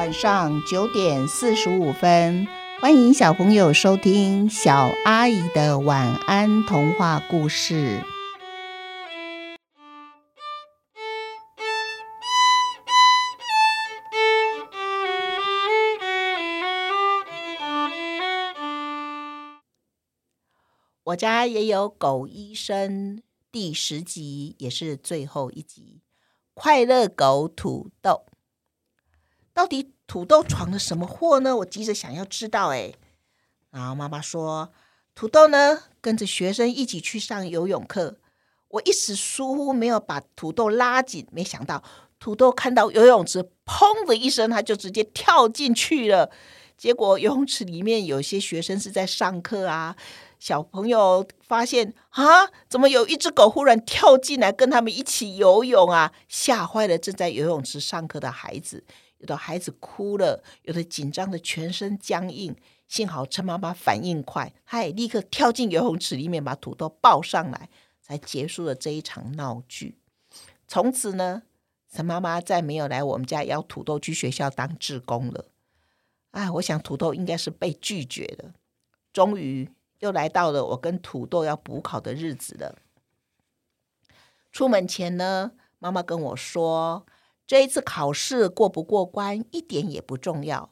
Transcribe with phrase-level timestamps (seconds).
[0.00, 2.48] 晚上九点四十五分，
[2.80, 8.02] 欢迎小朋友收听小阿姨的晚安童话故事。
[21.04, 26.00] 我家也有狗医生，第十集也是最后一集。
[26.54, 28.24] 快乐狗土豆，
[29.52, 31.56] 到底土豆闯了什么祸呢？
[31.56, 32.68] 我急着想要知道。
[32.68, 32.92] 哎，
[33.70, 34.70] 然后妈妈说，
[35.14, 38.16] 土豆呢跟着学生一起去上游泳课，
[38.68, 41.82] 我一时疏忽没有把土豆拉紧，没想到
[42.18, 46.30] 土豆看到游泳池，砰的一声，他就直接跳进去了。
[46.76, 49.96] 结果游泳池里面有些学生是在上课啊。
[50.38, 56.12] 小朋友发现啊，怎么有一只狗忽然跳进来跟他们一起游泳啊？
[56.28, 58.82] 吓坏了正在游泳池上课的孩子，
[59.20, 62.54] 有的孩子哭了，有的紧张的全身僵硬。
[62.86, 67.70] 幸好陈妈妈反应快，她也立刻跳进游泳池里面把土豆抱上来，
[68.02, 69.96] 才结束了这一场闹剧。
[70.66, 71.44] 从此呢，
[71.88, 75.46] 陈妈妈再没有来我们家邀土豆去学校当志工了。
[76.32, 78.52] 哎，我想土豆应该是被拒绝了。
[79.12, 79.70] 终于。
[80.00, 82.78] 又来到了我跟土豆要补考的日子了。
[84.50, 87.04] 出门前呢，妈妈跟我说，
[87.50, 90.70] 这一次考试过不过关一点也不重要。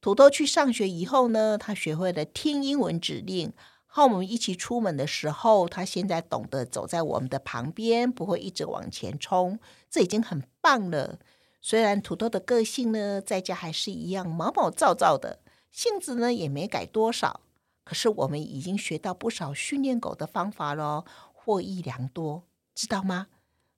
[0.00, 3.52] 土豆去上学以后呢，他学会了听英文指令，
[3.84, 11.18] 和我们一起出门的时候，他现在懂得走在我们的旁边，不会一直往前冲，这已经很棒了。
[11.60, 17.42] 虽然土豆的个性呢，在家还是一样毛毛躁躁的，性子呢也没改多少。
[17.84, 22.44] 可是我们已经学到不少训练狗的方法了，获益良多，
[22.74, 23.26] 知道吗？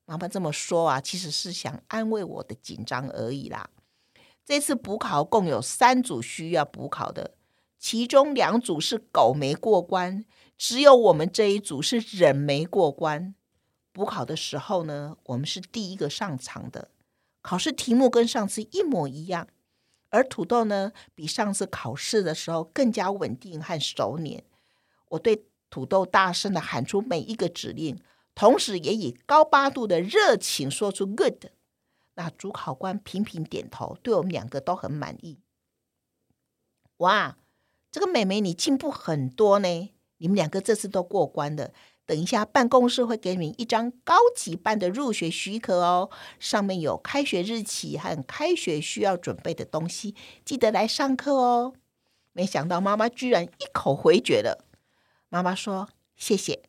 [0.08, 3.68] 妈妈这么说啊，其实是想安慰我的紧张而已啦。
[4.42, 7.34] 这次补考共有三组需要补考的，
[7.78, 10.24] 其中两组是狗没过关，
[10.56, 13.34] 只有我们这一组是人没过关。
[13.92, 16.88] 补考的时候呢，我们是第一个上场的，
[17.42, 19.46] 考试题目跟上次一模一样。
[20.08, 24.42] 而土豆呢，比上次考试的时候更加稳定和熟练。
[25.10, 28.00] 我对土豆大声的喊出每一个指令，
[28.38, 31.46] 同时也以高八度的热情说出 “good”。
[32.14, 35.40] 那主考官频频点头，对我们两个都很满意。
[36.98, 37.36] 哇，
[37.90, 39.92] 这个美眉你进步很多呢！
[40.18, 41.72] 你们两个这次都过关了。
[42.06, 51.74] 等一下，办公室会给你们一张高级班的入学许可哦，上面有开学日期和开学需要准备的东西，记得来上课哦。
[52.32, 54.64] 没想到妈妈居然一口回绝了。
[55.28, 56.62] 妈妈说：“谢谢，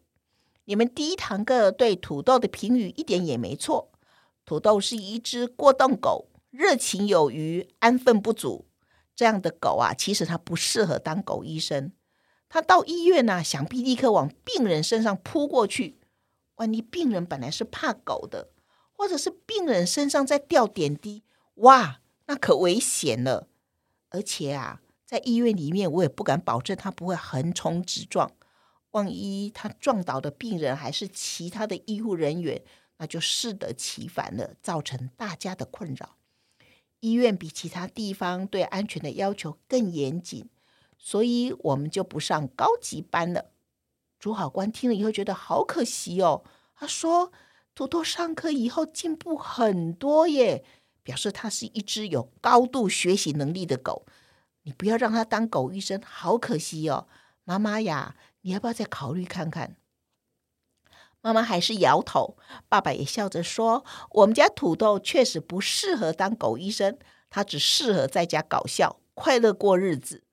[0.69, 3.89] 你们第一堂课对土豆的评语一点也没错。
[4.45, 8.67] 土豆是一只过动狗，热情有余，安分不足。
[9.15, 11.91] 这样的狗啊，其实它不适合当狗医生。”
[12.47, 15.99] 它到医院呢、想必立刻往病人身上扑过去。
[16.57, 18.49] 万一病人本来是怕狗的，
[18.91, 21.23] 或者是病人身上在掉点滴，
[21.55, 23.47] 哇，那可危险了。
[24.11, 28.29] 而且啊，在医院里面，我也不敢保证它不会横冲直撞。
[28.91, 32.61] 万一他撞倒的病人还是其他的医护人员，
[32.97, 36.15] 那就适得其反了，造成大家的困扰。
[36.99, 40.49] 医院比其他地方对安全的要求更严谨。
[41.01, 43.51] 所以我们就不上高级班了。
[44.19, 46.43] 主考官听了以后觉得好可惜哦。
[46.75, 47.31] 他说
[47.73, 50.65] ：“土豆上课以后进步很多耶，
[51.01, 54.05] 表示他是一只有高度学习能力的狗。
[54.63, 57.07] 你不要让他当狗医生，好可惜哦。”
[57.45, 58.17] 妈妈呀，
[58.49, 59.75] 你要不要再考虑看看？
[61.21, 62.35] 妈妈还是摇头。
[62.67, 66.97] 爸爸也笑着说：“我们家土豆确实不适合当狗医生，
[67.29, 70.23] 他只适合在家搞笑、快乐过日子。”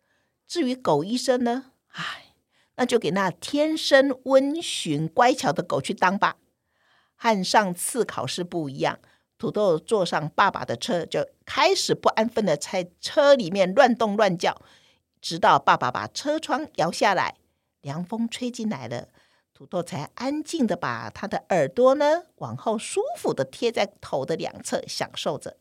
[0.49, 1.73] 至于狗医生呢？
[1.89, 2.33] 唉，
[2.77, 6.37] 那就给那天生温驯乖巧的狗去当吧。
[7.17, 8.99] 和上次考试不一样，
[9.37, 14.63] 土豆坐上爸爸的车，就开始不安分的在车里面乱动乱叫，
[15.21, 17.35] 直到爸爸把车窗摇下来，
[17.87, 19.09] 凉风吹进来了，
[19.55, 25.57] 土豆才安静的把他的耳朵呢往后舒服的贴在头的两侧，享受着。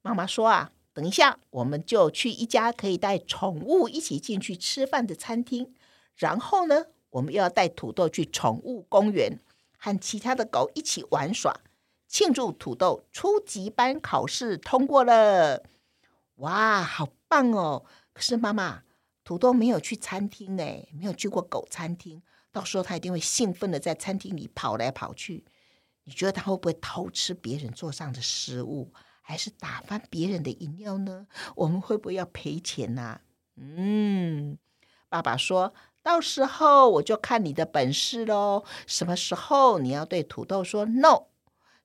[0.00, 0.72] 妈妈说啊。
[0.92, 5.72] 等一下，我们就去一家可以带宠物一起进去吃饭的餐厅。
[6.16, 9.38] 然后呢，我们又要带土豆去宠物公园，
[9.78, 11.60] 和其他的狗一起玩耍，
[12.08, 15.62] 庆祝土豆初级班考试通过了。
[16.36, 17.84] 哇，好棒哦！
[18.12, 18.82] 可是妈妈，
[19.30, 22.20] 土豆没有去餐厅哎，没有去过狗餐厅。
[22.50, 25.44] 到时候他一定会兴奋的在餐厅里跑来跑去。
[26.02, 28.92] 你觉得他会不会偷吃别人桌上的食物？
[29.22, 31.28] 还是打翻别人的饮料呢？
[31.54, 33.20] 我们会不会要赔钱呢、
[33.54, 34.58] 嗯，
[35.08, 35.72] 爸爸说，
[36.02, 38.64] 到时候我就看你的本事喽。
[38.84, 41.26] 什么时候你要对土豆说 no？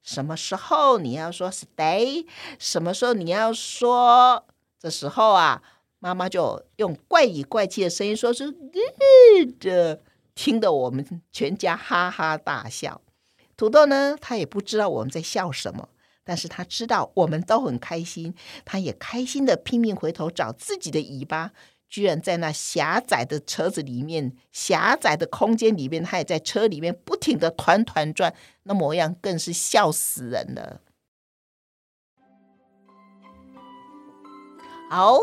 [0.02, 2.26] 什么时候你要说 stay？
[2.58, 4.48] 什么时候你要说？
[4.80, 5.62] 这时候啊，
[6.06, 8.56] 妈妈就用怪里怪气的声音说是
[9.60, 10.00] 这，
[10.36, 13.02] 听得我们全家哈哈大笑。
[13.58, 15.90] 土豆呢，他也不知道我们在笑什么，
[16.24, 21.54] 但是他知道我们都很开心，他也开心的拼命回头找自己的尾巴。
[21.90, 30.82] 居然在那狭窄的车子里面，狭窄的空间里面，他也在车里面不停的团团转，那模样更是笑死人了。
[34.88, 35.18] 好，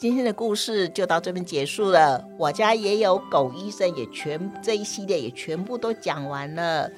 [0.00, 2.26] 今天的故事就到这边结束了。
[2.38, 6.90] 我家也有狗医生，也全这一系列也全部都讲完了。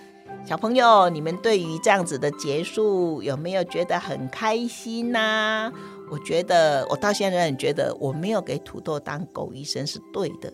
[0.47, 5.73] 小朋友，你们对于这样子的结束有没有觉得很开心呢？
[6.13, 10.53] 我觉得，我到现在仍觉得我没有给土豆当狗医生是对的。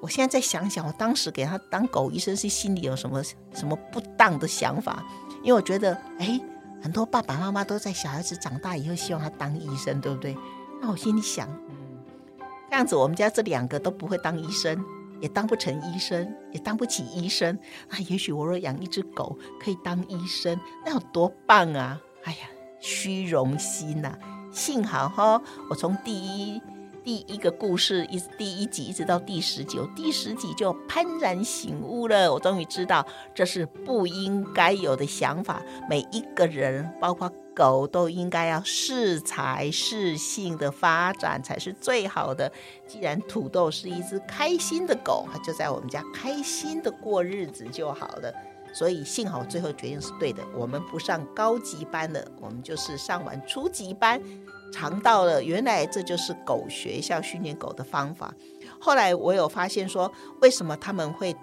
[0.00, 3.22] 我现在再想想，我当时给他当狗医生是心里有什么
[3.54, 5.06] 什么不当的想法？
[5.40, 6.40] 因为我觉得，哎，
[6.82, 10.36] 很多爸爸妈妈都在小孩子长大以后希望他当医生，对不对？
[10.78, 11.48] 那我心里想，
[12.76, 14.84] 这样子我们家这两个都不会当医生，
[15.18, 17.58] 也当不成医生，也当不起医生。
[17.88, 21.98] 那也许我若养一只狗可以当医生，那有多棒啊！
[22.24, 22.38] 哎呀，
[22.78, 24.12] 虚荣心呐！
[24.52, 25.40] 幸好哈，
[25.70, 26.60] 我从第一
[27.02, 32.30] 第一个故事一第一集一直到第十集，第十集就幡然醒悟了。
[32.30, 35.62] 我终于知道这是不应该有的想法。
[35.88, 42.52] 每一个人，包括狗，都应该要适才适性的发展才是最好的。
[42.86, 48.30] 既然土豆是一只开心的狗，它就在我们家开心的过日子就好了。
[48.74, 54.20] 所以幸好最后决定是对的，我们不上高级班了，我们就是上完初级班，
[54.70, 58.34] 尝到了原来这就是狗学校训练狗的方法。
[58.78, 60.12] 后来我有发现说，
[60.42, 61.34] 为什么他们会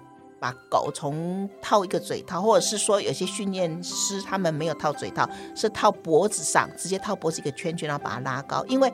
[0.44, 5.26] 把狗从套一个嘴套，或者是说有些训练师他们没有套嘴套，
[5.56, 8.92] 是套脖子上，直接套脖子一个圈圈，然后把它拉高，因为。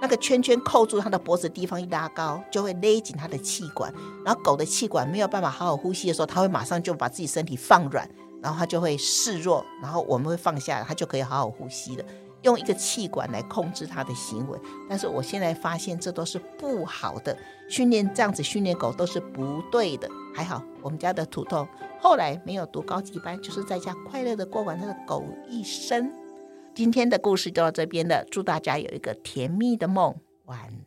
[0.00, 3.90] 那个圈圈扣住它的脖子的地方一拉高，就会勒紧它的气管。
[4.22, 8.06] 然后狗的气管没有办法好好呼吸的时候，它会马上就把自己身体放软，
[8.42, 12.04] 然后它就会示弱，然后我们会放下，它就可以好好呼吸了。
[12.42, 14.58] 用一个气管来控制它的行为。
[14.90, 17.34] 但是我现在发现这都是不好的
[17.70, 20.06] 训练，这样子训练狗都是不对的。
[20.34, 21.66] 还好我们家的土豆
[22.00, 26.12] 后来没有读高级班，就是在家快乐的过完他的狗一生。
[26.74, 30.16] 今天的故事就到这边了，祝大家有一个甜蜜的梦，
[30.46, 30.83] 晚安。